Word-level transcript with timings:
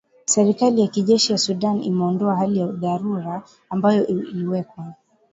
Serikali 0.25 0.81
ya 0.81 0.87
kijeshi 0.87 1.31
ya 1.31 1.37
Sudan 1.37 1.83
imeondoa 1.83 2.35
hali 2.35 2.59
ya 2.59 2.67
dharura 2.67 3.43
ambayo 3.69 4.07
iliwekwa 4.07 4.93